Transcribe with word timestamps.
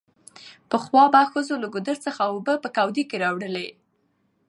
پخوا 0.69 1.03
به 1.13 1.21
ښځو 1.31 1.55
له 1.63 1.67
ګودر 1.73 1.97
څخه 2.05 2.21
اوبه 2.31 2.53
په 2.63 2.69
ګوډي 2.77 3.03
کې 3.09 3.17
راوړلې 3.23 3.67